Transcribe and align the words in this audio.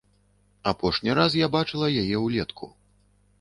Апошні 0.71 1.15
раз 1.19 1.35
я 1.41 1.51
бачыла 1.57 1.91
яе 2.05 2.17
ўлетку. 2.25 2.73